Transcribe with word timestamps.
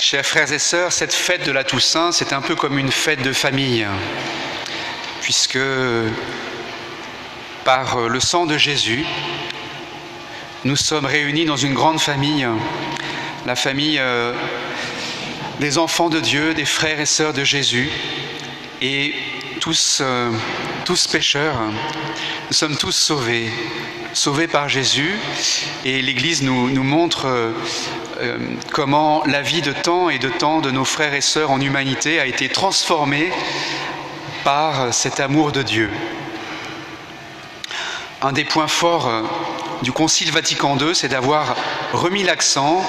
Chers 0.00 0.24
frères 0.24 0.50
et 0.50 0.58
sœurs, 0.58 0.92
cette 0.92 1.12
fête 1.12 1.44
de 1.44 1.52
la 1.52 1.62
Toussaint, 1.62 2.10
c'est 2.10 2.32
un 2.32 2.40
peu 2.40 2.54
comme 2.54 2.78
une 2.78 2.90
fête 2.90 3.20
de 3.20 3.34
famille, 3.34 3.86
puisque 5.20 5.58
par 7.66 8.08
le 8.08 8.18
sang 8.18 8.46
de 8.46 8.56
Jésus, 8.56 9.04
nous 10.64 10.76
sommes 10.76 11.04
réunis 11.04 11.44
dans 11.44 11.58
une 11.58 11.74
grande 11.74 12.00
famille, 12.00 12.48
la 13.44 13.54
famille 13.54 13.98
euh, 13.98 14.32
des 15.60 15.76
enfants 15.76 16.08
de 16.08 16.18
Dieu, 16.18 16.54
des 16.54 16.64
frères 16.64 16.98
et 16.98 17.06
sœurs 17.06 17.34
de 17.34 17.44
Jésus, 17.44 17.90
et 18.80 19.14
tous, 19.60 19.98
euh, 20.00 20.30
tous 20.86 21.08
pécheurs, 21.08 21.58
nous 22.48 22.56
sommes 22.56 22.78
tous 22.78 22.96
sauvés, 22.96 23.50
sauvés 24.14 24.48
par 24.48 24.70
Jésus, 24.70 25.18
et 25.84 26.00
l'Église 26.00 26.40
nous, 26.42 26.70
nous 26.70 26.84
montre 26.84 27.52
euh, 28.20 28.38
comment 28.72 29.22
la 29.26 29.40
vie 29.40 29.62
de 29.62 29.72
temps 29.72 30.10
et 30.10 30.18
de 30.18 30.28
temps 30.28 30.60
de 30.60 30.70
nos 30.70 30.84
frères 30.84 31.14
et 31.14 31.20
sœurs 31.20 31.50
en 31.50 31.60
humanité 31.60 32.20
a 32.20 32.26
été 32.26 32.48
transformée 32.48 33.32
par 34.44 34.92
cet 34.92 35.20
amour 35.20 35.52
de 35.52 35.62
Dieu. 35.62 35.90
Un 38.20 38.32
des 38.32 38.44
points 38.44 38.68
forts 38.68 39.08
euh, 39.08 39.22
du 39.82 39.92
Concile 39.92 40.30
Vatican 40.30 40.76
II, 40.78 40.94
c'est 40.94 41.08
d'avoir 41.08 41.56
remis 41.92 42.22
l'accent 42.22 42.84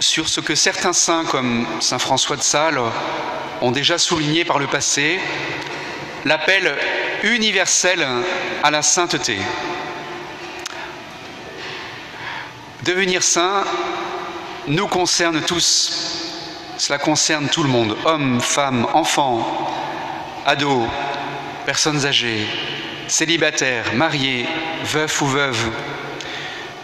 sur 0.00 0.28
ce 0.28 0.40
que 0.40 0.54
certains 0.54 0.92
saints 0.92 1.24
comme 1.24 1.66
Saint 1.80 1.98
François 1.98 2.36
de 2.36 2.42
Sales 2.42 2.80
ont 3.60 3.72
déjà 3.72 3.98
souligné 3.98 4.44
par 4.44 4.58
le 4.58 4.66
passé, 4.66 5.20
l'appel 6.24 6.74
universel 7.24 8.06
à 8.62 8.70
la 8.70 8.82
sainteté. 8.82 9.36
Devenir 12.84 13.22
saint 13.22 13.64
nous 14.68 14.86
concerne 14.86 15.40
tous. 15.42 16.24
Cela 16.76 16.98
concerne 16.98 17.48
tout 17.48 17.62
le 17.62 17.68
monde, 17.68 17.96
hommes, 18.04 18.40
femmes, 18.40 18.86
enfants, 18.92 19.44
ados, 20.46 20.86
personnes 21.66 22.06
âgées, 22.06 22.46
célibataires, 23.08 23.94
mariés, 23.94 24.46
veufs 24.84 25.20
ou 25.22 25.26
veuves, 25.26 25.70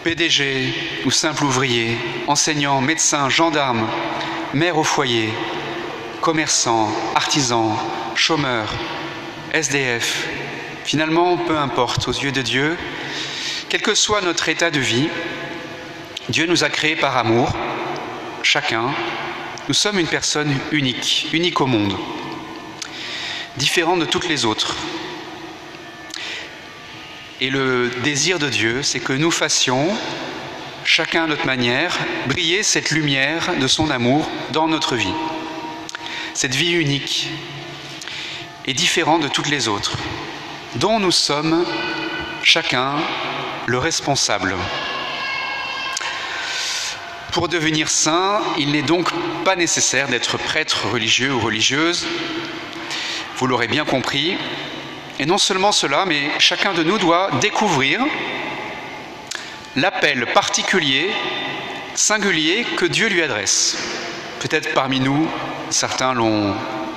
PDG 0.02 0.74
ou 1.04 1.10
simple 1.10 1.44
ouvrier, 1.44 1.96
enseignants, 2.26 2.80
médecins, 2.80 3.28
gendarmes, 3.28 3.86
mères 4.52 4.78
au 4.78 4.84
foyer, 4.84 5.32
commerçants, 6.20 6.90
artisans, 7.14 7.76
chômeurs, 8.14 8.72
SDF. 9.52 10.26
Finalement, 10.84 11.36
peu 11.36 11.56
importe 11.56 12.08
aux 12.08 12.12
yeux 12.12 12.32
de 12.32 12.42
Dieu, 12.42 12.76
quel 13.68 13.82
que 13.82 13.94
soit 13.94 14.22
notre 14.22 14.48
état 14.48 14.70
de 14.70 14.80
vie, 14.80 15.08
Dieu 16.28 16.46
nous 16.46 16.64
a 16.64 16.68
créés 16.68 16.96
par 16.96 17.16
amour, 17.16 17.52
chacun. 18.44 18.94
Nous 19.68 19.74
sommes 19.74 19.98
une 19.98 20.06
personne 20.06 20.54
unique, 20.70 21.28
unique 21.32 21.60
au 21.60 21.66
monde, 21.66 21.96
différente 23.56 24.00
de 24.00 24.04
toutes 24.04 24.28
les 24.28 24.44
autres. 24.44 24.76
Et 27.40 27.50
le 27.50 27.90
désir 28.02 28.38
de 28.38 28.48
Dieu, 28.48 28.82
c'est 28.82 29.00
que 29.00 29.12
nous 29.12 29.30
fassions, 29.30 29.88
chacun 30.84 31.24
à 31.24 31.26
notre 31.26 31.46
manière, 31.46 31.98
briller 32.26 32.62
cette 32.62 32.90
lumière 32.90 33.56
de 33.58 33.66
son 33.66 33.90
amour 33.90 34.30
dans 34.52 34.68
notre 34.68 34.94
vie. 34.94 35.14
Cette 36.34 36.54
vie 36.54 36.72
unique 36.72 37.28
et 38.66 38.74
différente 38.74 39.22
de 39.22 39.28
toutes 39.28 39.48
les 39.48 39.68
autres, 39.68 39.96
dont 40.76 41.00
nous 41.00 41.10
sommes 41.10 41.64
chacun 42.42 42.96
le 43.66 43.78
responsable. 43.78 44.54
Pour 47.34 47.48
devenir 47.48 47.88
saint, 47.88 48.40
il 48.58 48.70
n'est 48.70 48.82
donc 48.82 49.10
pas 49.44 49.56
nécessaire 49.56 50.06
d'être 50.06 50.38
prêtre 50.38 50.86
religieux 50.92 51.34
ou 51.34 51.40
religieuse. 51.40 52.06
Vous 53.36 53.48
l'aurez 53.48 53.66
bien 53.66 53.84
compris. 53.84 54.36
Et 55.18 55.26
non 55.26 55.36
seulement 55.36 55.72
cela, 55.72 56.04
mais 56.06 56.30
chacun 56.38 56.74
de 56.74 56.84
nous 56.84 56.96
doit 56.96 57.32
découvrir 57.40 57.98
l'appel 59.74 60.26
particulier, 60.32 61.10
singulier 61.96 62.64
que 62.76 62.84
Dieu 62.84 63.08
lui 63.08 63.20
adresse. 63.20 63.78
Peut-être 64.38 64.72
parmi 64.72 65.00
nous, 65.00 65.28
certains 65.70 66.14
l'ont 66.14 66.54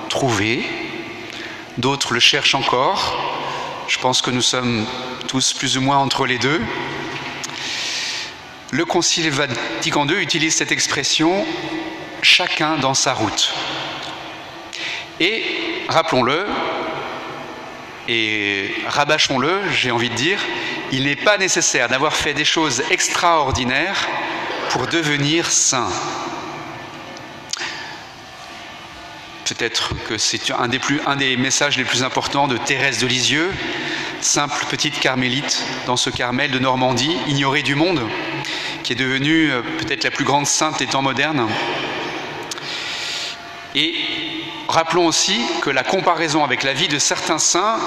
trouvé, 0.07 0.63
d'autres 1.79 2.13
le 2.13 2.19
cherchent 2.19 2.53
encore. 2.53 3.17
Je 3.87 3.97
pense 3.97 4.21
que 4.21 4.29
nous 4.29 4.43
sommes 4.43 4.85
tous 5.27 5.53
plus 5.53 5.77
ou 5.77 5.81
moins 5.81 5.97
entre 5.97 6.27
les 6.27 6.37
deux. 6.37 6.61
Le 8.71 8.83
Concile 8.83 9.29
Vatican 9.29 10.05
II 10.07 10.21
utilise 10.21 10.55
cette 10.55 10.73
expression 10.73 11.45
chacun 12.21 12.77
dans 12.77 12.93
sa 12.93 13.13
route. 13.13 13.53
Et 15.21 15.43
rappelons-le, 15.87 16.45
et 18.09 18.75
rabâchons-le, 18.87 19.61
j'ai 19.71 19.91
envie 19.91 20.09
de 20.09 20.15
dire, 20.15 20.39
il 20.91 21.05
n'est 21.05 21.15
pas 21.15 21.37
nécessaire 21.37 21.87
d'avoir 21.87 22.13
fait 22.13 22.33
des 22.33 22.45
choses 22.45 22.83
extraordinaires 22.91 24.05
pour 24.69 24.87
devenir 24.87 25.49
saint. 25.49 25.89
Peut-être 29.45 29.93
que 30.09 30.17
c'est 30.17 30.51
un 30.51 30.69
un 31.05 31.15
des 31.15 31.37
messages 31.37 31.77
les 31.77 31.85
plus 31.85 32.03
importants 32.03 32.49
de 32.49 32.57
Thérèse 32.57 32.99
de 32.99 33.07
Lisieux, 33.07 33.53
simple 34.19 34.65
petite 34.69 34.99
carmélite 34.99 35.63
dans 35.85 35.95
ce 35.95 36.09
Carmel 36.09 36.51
de 36.51 36.59
Normandie, 36.59 37.15
ignorée 37.27 37.63
du 37.63 37.75
monde, 37.75 38.01
qui 38.83 38.93
est 38.93 38.95
devenue 38.95 39.51
euh, 39.51 39.61
peut-être 39.79 40.03
la 40.03 40.11
plus 40.11 40.25
grande 40.25 40.47
sainte 40.47 40.79
des 40.79 40.87
temps 40.87 41.01
modernes. 41.01 41.47
Et 43.75 43.93
rappelons 44.67 45.05
aussi 45.05 45.39
que 45.61 45.69
la 45.69 45.83
comparaison 45.83 46.43
avec 46.43 46.63
la 46.63 46.73
vie 46.73 46.87
de 46.87 46.99
certains 46.99 47.37
saints 47.37 47.79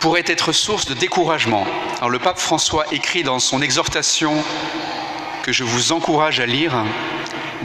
pourrait 0.00 0.24
être 0.26 0.52
source 0.52 0.86
de 0.86 0.94
découragement. 0.94 1.66
Alors 1.98 2.10
le 2.10 2.18
pape 2.18 2.38
François 2.38 2.84
écrit 2.92 3.22
dans 3.22 3.38
son 3.38 3.62
exhortation 3.62 4.34
que 5.42 5.52
je 5.52 5.64
vous 5.64 5.92
encourage 5.92 6.40
à 6.40 6.46
lire, 6.46 6.84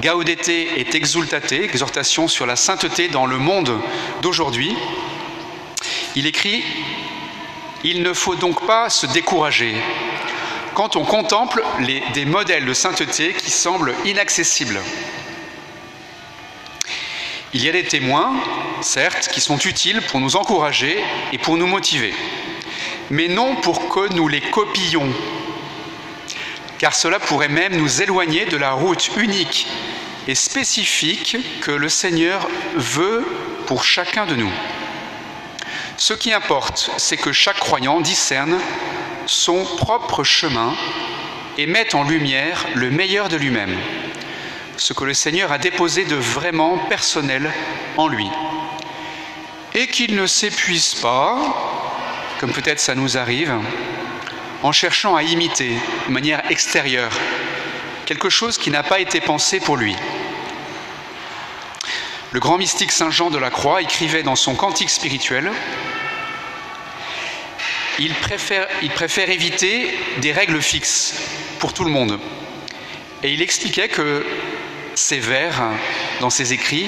Gaudete 0.01 0.49
et 0.49 0.95
exultate, 0.95 1.51
exhortation 1.51 2.27
sur 2.27 2.45
la 2.45 2.55
sainteté 2.55 3.07
dans 3.09 3.25
le 3.25 3.37
monde 3.37 3.79
d'aujourd'hui. 4.21 4.75
Il 6.15 6.25
écrit 6.25 6.63
Il 7.83 8.01
ne 8.01 8.13
faut 8.13 8.35
donc 8.35 8.65
pas 8.65 8.89
se 8.89 9.05
décourager 9.07 9.75
quand 10.73 10.95
on 10.95 11.03
contemple 11.03 11.63
des 12.13 12.25
modèles 12.25 12.65
de 12.65 12.73
sainteté 12.73 13.33
qui 13.33 13.51
semblent 13.51 13.93
inaccessibles. 14.05 14.79
Il 17.53 17.63
y 17.63 17.69
a 17.69 17.71
des 17.71 17.83
témoins, 17.83 18.33
certes, 18.81 19.29
qui 19.31 19.41
sont 19.41 19.57
utiles 19.57 20.01
pour 20.03 20.19
nous 20.19 20.35
encourager 20.35 21.03
et 21.31 21.39
pour 21.39 21.57
nous 21.57 21.65
motiver, 21.65 22.13
mais 23.09 23.27
non 23.27 23.55
pour 23.55 23.89
que 23.89 24.13
nous 24.13 24.27
les 24.27 24.41
copions, 24.41 25.11
car 26.77 26.93
cela 26.93 27.19
pourrait 27.19 27.49
même 27.49 27.75
nous 27.75 28.01
éloigner 28.03 28.45
de 28.45 28.55
la 28.55 28.71
route 28.71 29.09
unique 29.17 29.67
et 30.27 30.35
spécifique 30.35 31.37
que 31.61 31.71
le 31.71 31.89
Seigneur 31.89 32.47
veut 32.75 33.25
pour 33.65 33.83
chacun 33.83 34.27
de 34.27 34.35
nous. 34.35 34.51
Ce 35.97 36.13
qui 36.13 36.31
importe, 36.31 36.91
c'est 36.97 37.17
que 37.17 37.33
chaque 37.33 37.59
croyant 37.59 37.99
discerne 37.99 38.59
son 39.29 39.63
propre 39.63 40.23
chemin 40.23 40.73
et 41.57 41.65
met 41.65 41.93
en 41.93 42.03
lumière 42.03 42.65
le 42.73 42.89
meilleur 42.89 43.29
de 43.29 43.37
lui-même, 43.37 43.77
ce 44.77 44.93
que 44.93 45.03
le 45.03 45.13
Seigneur 45.13 45.51
a 45.51 45.57
déposé 45.57 46.05
de 46.05 46.15
vraiment 46.15 46.77
personnel 46.77 47.51
en 47.97 48.07
lui, 48.07 48.29
et 49.75 49.87
qu'il 49.87 50.15
ne 50.15 50.25
s'épuise 50.25 50.95
pas, 50.95 51.37
comme 52.39 52.51
peut-être 52.51 52.79
ça 52.79 52.95
nous 52.95 53.17
arrive, 53.17 53.53
en 54.63 54.71
cherchant 54.71 55.15
à 55.15 55.23
imiter 55.23 55.73
de 56.07 56.11
manière 56.11 56.49
extérieure 56.49 57.11
quelque 58.05 58.29
chose 58.29 58.57
qui 58.57 58.71
n'a 58.71 58.83
pas 58.83 58.99
été 58.99 59.21
pensé 59.21 59.59
pour 59.59 59.77
lui. 59.77 59.95
Le 62.31 62.39
grand 62.39 62.57
mystique 62.57 62.91
Saint 62.91 63.11
Jean 63.11 63.29
de 63.29 63.37
la 63.37 63.49
Croix 63.49 63.81
écrivait 63.81 64.23
dans 64.23 64.35
son 64.35 64.55
cantique 64.55 64.89
spirituel 64.89 65.51
il 67.99 68.13
préfère, 68.13 69.29
éviter 69.29 69.89
des 70.21 70.31
règles 70.31 70.61
fixes 70.61 71.13
pour 71.59 71.73
tout 71.73 71.83
le 71.83 71.91
monde. 71.91 72.19
Et 73.23 73.33
il 73.33 73.41
expliquait 73.41 73.89
que 73.89 74.25
ces 74.95 75.19
vers, 75.19 75.61
dans 76.21 76.29
ses 76.29 76.53
écrits, 76.53 76.87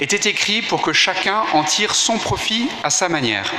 étaient 0.00 0.28
écrits 0.28 0.62
pour 0.62 0.82
que 0.82 0.92
chacun 0.92 1.42
en 1.52 1.62
tire 1.62 1.94
son 1.94 2.18
profit 2.18 2.68
à 2.82 2.90
sa 2.90 3.08
manière. 3.08 3.52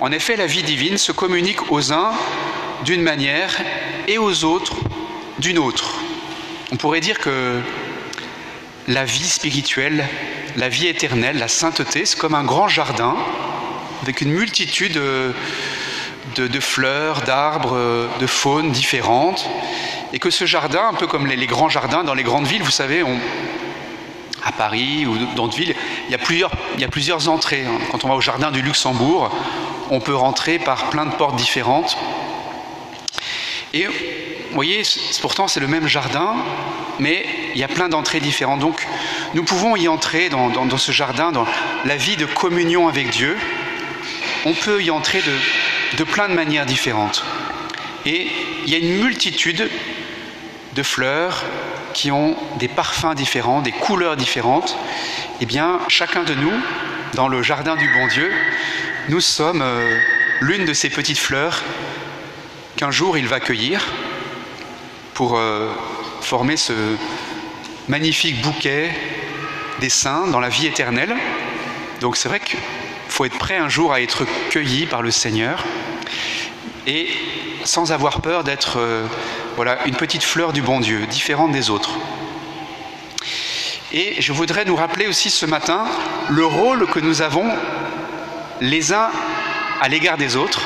En 0.00 0.12
effet, 0.12 0.36
la 0.36 0.46
vie 0.46 0.62
divine 0.62 0.96
se 0.96 1.12
communique 1.12 1.70
aux 1.70 1.92
uns 1.92 2.12
d'une 2.84 3.02
manière 3.02 3.54
et 4.08 4.16
aux 4.16 4.44
autres 4.44 4.76
d'une 5.38 5.58
autre. 5.58 5.96
On 6.72 6.76
pourrait 6.76 7.00
dire 7.00 7.18
que 7.18 7.60
la 8.88 9.04
vie 9.04 9.28
spirituelle, 9.28 10.06
la 10.56 10.68
vie 10.68 10.86
éternelle, 10.86 11.38
la 11.38 11.48
sainteté, 11.48 12.06
c'est 12.06 12.18
comme 12.18 12.34
un 12.34 12.44
grand 12.44 12.68
jardin 12.68 13.16
avec 14.02 14.20
une 14.20 14.30
multitude 14.30 14.92
de, 14.92 16.46
de 16.46 16.60
fleurs, 16.60 17.22
d'arbres, 17.22 18.08
de 18.18 18.26
faunes 18.26 18.70
différentes. 18.70 19.48
et 20.12 20.18
que 20.18 20.30
ce 20.30 20.44
jardin, 20.44 20.88
un 20.88 20.94
peu 20.94 21.06
comme 21.06 21.26
les, 21.26 21.46
grands 21.46 21.68
jardins 21.68 22.04
dans 22.04 22.14
les 22.14 22.22
grandes 22.22 22.46
villes, 22.46 22.62
vous 22.62 22.70
savez, 22.70 23.04
à 24.44 24.52
Paris 24.52 25.06
ou 25.06 25.16
dans 25.18 25.44
d'autres 25.44 25.56
villes, 25.56 25.74
il 26.08 26.12
y, 26.12 26.14
a 26.14 26.18
plusieurs, 26.18 26.50
il 26.74 26.80
y 26.80 26.84
a 26.84 26.88
plusieurs 26.88 27.28
entrées. 27.28 27.64
Hein. 27.66 27.78
Quand 27.90 28.04
on 28.04 28.08
va 28.08 28.14
au 28.14 28.20
jardin 28.20 28.50
du 28.50 28.62
Luxembourg, 28.62 29.30
on 29.90 30.00
peut 30.00 30.14
rentrer 30.14 30.58
par 30.58 30.90
plein 30.90 31.06
de 31.06 31.12
portes 31.12 31.36
différentes. 31.36 31.96
Et 33.72 33.86
vous 33.86 33.92
voyez, 34.52 34.82
pourtant 35.20 35.46
c'est 35.46 35.60
le 35.60 35.68
même 35.68 35.86
jardin, 35.86 36.34
mais 36.98 37.24
il 37.54 37.60
y 37.60 37.64
a 37.64 37.68
plein 37.68 37.88
d'entrées 37.88 38.20
différentes. 38.20 38.60
Donc 38.60 38.86
nous 39.34 39.44
pouvons 39.44 39.76
y 39.76 39.88
entrer 39.88 40.28
dans, 40.28 40.76
ce 40.76 40.92
jardin, 40.92 41.32
dans 41.32 41.46
la 41.84 41.96
vie 41.96 42.16
de 42.16 42.26
communion 42.26 42.88
avec 42.88 43.10
Dieu. 43.10 43.36
On 44.46 44.54
peut 44.54 44.82
y 44.82 44.90
entrer 44.90 45.22
de, 45.96 46.04
plein 46.04 46.28
de 46.28 46.34
manières 46.34 46.66
différentes. 46.66 47.24
Et 48.06 48.28
il 48.64 48.70
y 48.70 48.74
a 48.74 48.78
une 48.78 49.02
multitude 49.02 49.68
de 50.74 50.82
fleurs 50.82 51.44
qui 51.92 52.10
ont 52.10 52.36
des 52.58 52.68
parfums 52.68 53.14
différents, 53.14 53.60
des 53.60 53.72
couleurs 53.72 54.16
différentes. 54.16 54.76
Eh 55.40 55.46
bien, 55.46 55.80
chacun 55.88 56.22
de 56.22 56.34
nous, 56.34 56.52
dans 57.14 57.28
le 57.28 57.42
jardin 57.42 57.76
du 57.76 57.88
bon 57.92 58.06
Dieu, 58.06 58.32
nous 59.08 59.20
sommes 59.20 59.62
euh, 59.62 59.98
l'une 60.40 60.64
de 60.64 60.72
ces 60.72 60.88
petites 60.88 61.18
fleurs 61.18 61.62
qu'un 62.76 62.90
jour 62.90 63.18
il 63.18 63.26
va 63.26 63.40
cueillir 63.40 63.84
pour 65.14 65.36
euh, 65.36 65.70
former 66.22 66.56
ce 66.56 66.72
magnifique 67.88 68.40
bouquet 68.40 68.90
des 69.80 69.88
saints 69.88 70.28
dans 70.28 70.40
la 70.40 70.48
vie 70.48 70.66
éternelle. 70.66 71.14
Donc 72.00 72.16
c'est 72.16 72.28
vrai 72.28 72.40
qu'il 72.40 72.58
faut 73.20 73.26
être 73.26 73.36
prêt 73.36 73.58
un 73.58 73.68
jour 73.68 73.92
à 73.92 74.00
être 74.00 74.24
cueilli 74.48 74.86
par 74.86 75.02
le 75.02 75.10
Seigneur 75.10 75.62
et 76.86 77.06
sans 77.64 77.92
avoir 77.92 78.22
peur 78.22 78.44
d'être 78.44 78.78
euh, 78.78 79.04
voilà, 79.56 79.84
une 79.84 79.94
petite 79.94 80.22
fleur 80.22 80.54
du 80.54 80.62
bon 80.62 80.80
Dieu, 80.80 81.04
différente 81.04 81.52
des 81.52 81.68
autres. 81.68 81.90
Et 83.92 84.22
je 84.22 84.32
voudrais 84.32 84.64
nous 84.64 84.74
rappeler 84.74 85.06
aussi 85.06 85.28
ce 85.28 85.44
matin 85.44 85.84
le 86.30 86.46
rôle 86.46 86.86
que 86.86 86.98
nous 86.98 87.20
avons 87.20 87.46
les 88.62 88.94
uns 88.94 89.10
à 89.82 89.88
l'égard 89.90 90.16
des 90.16 90.36
autres 90.36 90.62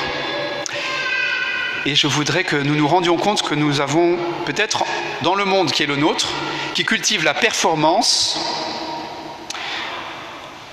et 1.86 1.96
je 1.96 2.06
voudrais 2.06 2.44
que 2.44 2.54
nous 2.54 2.76
nous 2.76 2.86
rendions 2.86 3.16
compte 3.16 3.42
que 3.42 3.56
nous 3.56 3.80
avons 3.80 4.16
peut-être 4.46 4.84
dans 5.22 5.34
le 5.34 5.44
monde 5.44 5.72
qui 5.72 5.82
est 5.82 5.86
le 5.86 5.96
nôtre, 5.96 6.28
qui 6.74 6.84
cultive 6.84 7.24
la 7.24 7.34
performance, 7.34 8.38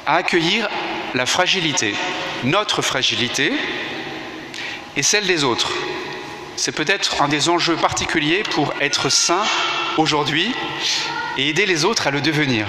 à 0.06 0.18
accueillir 0.18 0.70
la 1.14 1.26
fragilité, 1.26 1.94
notre 2.44 2.82
fragilité 2.82 3.54
et 4.96 5.04
celle 5.04 5.28
des 5.28 5.44
autres. 5.44 5.72
C'est 6.56 6.72
peut-être 6.72 7.22
un 7.22 7.28
des 7.28 7.50
enjeux 7.50 7.76
particuliers 7.76 8.44
pour 8.44 8.74
être 8.82 9.10
saint 9.10 9.44
aujourd'hui 9.98 10.54
et 11.38 11.50
aider 11.50 11.66
les 11.66 11.86
autres 11.86 12.08
à 12.08 12.12
le 12.12 12.22
devenir. 12.22 12.68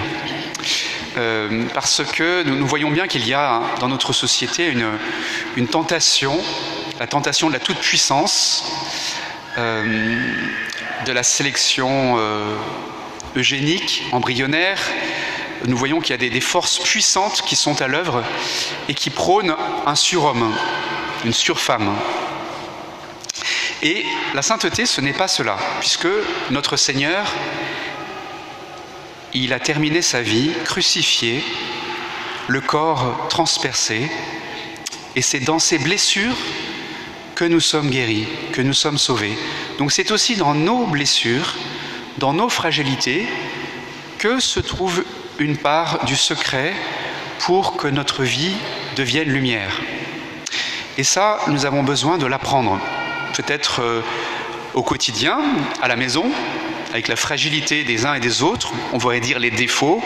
Euh, 1.17 1.65
parce 1.73 2.01
que 2.03 2.43
nous, 2.43 2.65
voyons 2.65 2.89
bien 2.89 3.07
qu'il 3.07 3.27
y 3.27 3.33
a 3.33 3.61
dans 3.79 3.87
notre 3.87 4.13
société 4.13 4.67
une, 4.67 4.87
une 5.57 5.67
tentation 5.67 6.41
la 6.99 7.07
tentation 7.07 7.47
de 7.47 7.53
la 7.53 7.59
toute-puissance, 7.59 8.63
euh, 9.57 10.15
de 11.05 11.11
la 11.11 11.23
sélection 11.23 12.15
euh, 12.17 12.55
eugénique, 13.35 14.03
embryonnaire. 14.11 14.79
Nous 15.65 15.77
voyons 15.77 16.01
qu'il 16.01 16.11
y 16.11 16.25
a 16.25 16.29
des, 16.29 16.41
forces 16.41 16.79
puissantes 16.79 17.41
qui 17.41 17.55
sont 17.55 17.81
à 17.81 17.87
l'œuvre 17.87 18.23
et 18.89 18.93
qui 18.93 19.09
prônent 19.09 19.55
un 19.85 19.95
surhomme, 19.95 20.53
une 21.23 21.33
surfemme. 21.33 21.93
Et 23.81 24.05
la 24.33 24.41
sainteté, 24.41 24.85
ce 24.85 25.01
n'est 25.01 25.13
pas 25.13 25.27
cela, 25.27 25.57
puisque 25.79 26.07
notre 26.51 26.77
Seigneur, 26.77 27.25
il 29.33 29.53
a 29.53 29.59
terminé 29.59 30.01
sa 30.01 30.21
vie 30.21 30.51
crucifié, 30.65 31.43
le 32.47 32.61
corps 32.61 33.27
transpercé, 33.29 34.09
et 35.15 35.21
c'est 35.21 35.39
dans 35.39 35.59
ses 35.59 35.77
blessures 35.77 36.35
que 37.35 37.45
nous 37.45 37.59
sommes 37.59 37.89
guéris, 37.89 38.27
que 38.51 38.61
nous 38.61 38.73
sommes 38.73 38.97
sauvés. 38.97 39.37
Donc 39.77 39.91
c'est 39.91 40.11
aussi 40.11 40.35
dans 40.35 40.53
nos 40.53 40.85
blessures, 40.85 41.55
dans 42.17 42.33
nos 42.33 42.49
fragilités, 42.49 43.27
que 44.17 44.39
se 44.39 44.59
trouve 44.59 45.03
une 45.39 45.57
part 45.57 46.05
du 46.05 46.15
secret 46.15 46.73
pour 47.39 47.75
que 47.77 47.87
notre 47.87 48.23
vie 48.23 48.55
devienne 48.95 49.29
lumière. 49.29 49.81
Et 50.97 51.03
ça, 51.03 51.39
nous 51.47 51.65
avons 51.65 51.83
besoin 51.83 52.17
de 52.17 52.25
l'apprendre, 52.25 52.79
peut-être 53.33 53.81
euh, 53.81 54.01
au 54.73 54.83
quotidien, 54.83 55.39
à 55.81 55.87
la 55.87 55.95
maison, 55.95 56.25
avec 56.91 57.07
la 57.07 57.15
fragilité 57.15 57.83
des 57.83 58.05
uns 58.05 58.13
et 58.13 58.19
des 58.19 58.43
autres, 58.43 58.71
on 58.93 58.99
pourrait 58.99 59.19
dire 59.19 59.39
les 59.39 59.49
défauts, 59.49 60.03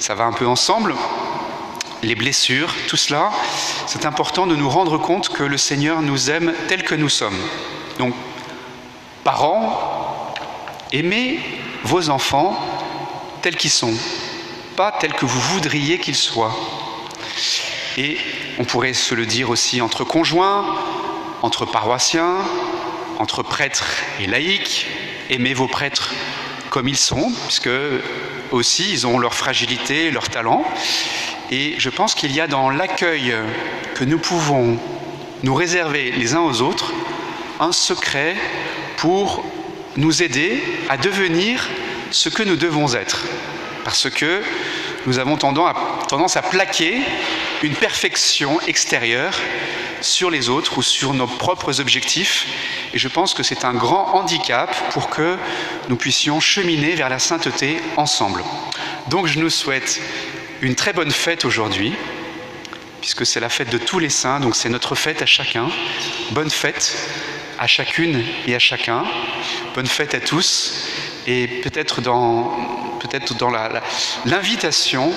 ça 0.00 0.14
va 0.14 0.24
un 0.24 0.32
peu 0.32 0.46
ensemble, 0.46 0.94
les 2.02 2.14
blessures, 2.14 2.74
tout 2.88 2.96
cela, 2.96 3.30
c'est 3.86 4.04
important 4.04 4.46
de 4.46 4.56
nous 4.56 4.68
rendre 4.68 4.98
compte 4.98 5.28
que 5.28 5.44
le 5.44 5.56
Seigneur 5.56 6.02
nous 6.02 6.30
aime 6.30 6.52
tel 6.68 6.82
que 6.82 6.94
nous 6.94 7.08
sommes. 7.08 7.38
Donc, 7.98 8.14
parents, 9.24 10.34
aimez 10.92 11.40
vos 11.84 12.10
enfants 12.10 12.58
tels 13.38 13.56
qu'ils 13.56 13.70
sont, 13.70 13.94
pas 14.76 14.92
tels 14.92 15.12
que 15.12 15.26
vous 15.26 15.40
voudriez 15.40 15.98
qu'ils 15.98 16.16
soient. 16.16 16.56
Et 17.96 18.16
on 18.58 18.64
pourrait 18.64 18.94
se 18.94 19.14
le 19.14 19.26
dire 19.26 19.50
aussi 19.50 19.80
entre 19.80 20.04
conjoints, 20.04 20.76
entre 21.42 21.64
paroissiens, 21.64 22.36
entre 23.18 23.42
prêtres 23.42 23.96
et 24.20 24.26
laïcs. 24.26 24.86
Aimez 25.30 25.54
vos 25.54 25.68
prêtres 25.68 26.12
comme 26.70 26.88
ils 26.88 26.96
sont, 26.96 27.32
puisque 27.46 27.70
aussi 28.50 28.90
ils 28.90 29.06
ont 29.06 29.18
leur 29.18 29.34
fragilité, 29.34 30.10
leur 30.10 30.28
talent. 30.28 30.64
Et 31.50 31.74
je 31.78 31.90
pense 31.90 32.14
qu'il 32.14 32.32
y 32.32 32.40
a 32.40 32.46
dans 32.46 32.70
l'accueil 32.70 33.34
que 33.94 34.04
nous 34.04 34.18
pouvons 34.18 34.78
nous 35.42 35.54
réserver 35.54 36.12
les 36.12 36.34
uns 36.34 36.40
aux 36.40 36.60
autres 36.60 36.92
un 37.60 37.72
secret 37.72 38.36
pour 38.96 39.44
nous 39.96 40.22
aider 40.22 40.62
à 40.88 40.96
devenir 40.96 41.68
ce 42.10 42.28
que 42.28 42.42
nous 42.42 42.56
devons 42.56 42.94
être. 42.94 43.24
Parce 43.84 44.10
que 44.10 44.42
nous 45.06 45.18
avons 45.18 45.36
tendance 45.36 46.36
à 46.36 46.42
plaquer 46.42 47.00
une 47.62 47.74
perfection 47.74 48.60
extérieure 48.66 49.34
sur 50.00 50.30
les 50.30 50.48
autres 50.48 50.78
ou 50.78 50.82
sur 50.82 51.14
nos 51.14 51.26
propres 51.26 51.80
objectifs. 51.80 52.46
Et 52.92 52.98
je 52.98 53.08
pense 53.08 53.34
que 53.34 53.42
c'est 53.42 53.64
un 53.64 53.74
grand 53.74 54.14
handicap 54.14 54.74
pour 54.92 55.08
que 55.10 55.36
nous 55.88 55.96
puissions 55.96 56.40
cheminer 56.40 56.94
vers 56.94 57.08
la 57.08 57.18
sainteté 57.18 57.78
ensemble. 57.96 58.44
Donc 59.08 59.26
je 59.26 59.38
nous 59.38 59.50
souhaite 59.50 60.00
une 60.60 60.74
très 60.74 60.92
bonne 60.92 61.10
fête 61.10 61.44
aujourd'hui, 61.44 61.94
puisque 63.00 63.24
c'est 63.24 63.40
la 63.40 63.48
fête 63.48 63.70
de 63.70 63.78
tous 63.78 63.98
les 63.98 64.10
saints, 64.10 64.40
donc 64.40 64.56
c'est 64.56 64.68
notre 64.68 64.94
fête 64.94 65.22
à 65.22 65.26
chacun. 65.26 65.68
Bonne 66.32 66.50
fête 66.50 66.96
à 67.58 67.66
chacune 67.66 68.22
et 68.46 68.54
à 68.54 68.58
chacun. 68.58 69.04
Bonne 69.74 69.86
fête 69.86 70.14
à 70.14 70.20
tous. 70.20 70.74
Et 71.28 71.46
peut-être 71.46 72.00
dans, 72.00 72.56
peut-être 73.00 73.34
dans 73.34 73.50
l'invitation 74.24 75.12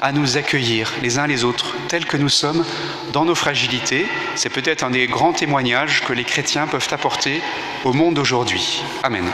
à 0.00 0.10
nous 0.12 0.38
accueillir 0.38 0.90
les 1.02 1.18
uns 1.18 1.26
les 1.26 1.44
autres, 1.44 1.74
tels 1.88 2.06
que 2.06 2.16
nous 2.16 2.30
sommes, 2.30 2.64
dans 3.12 3.26
nos 3.26 3.34
fragilités. 3.34 4.06
C'est 4.36 4.48
peut-être 4.48 4.84
un 4.84 4.90
des 4.90 5.06
grands 5.06 5.34
témoignages 5.34 6.02
que 6.02 6.14
les 6.14 6.24
chrétiens 6.24 6.66
peuvent 6.66 6.88
apporter 6.90 7.42
au 7.84 7.92
monde 7.92 8.14
d'aujourd'hui. 8.14 8.82
Amen. 9.02 9.30